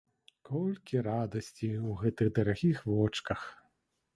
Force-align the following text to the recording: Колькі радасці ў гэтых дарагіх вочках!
Колькі 0.47 1.03
радасці 1.07 1.69
ў 1.73 1.99
гэтых 2.01 2.33
дарагіх 2.39 2.83
вочках! 2.93 3.45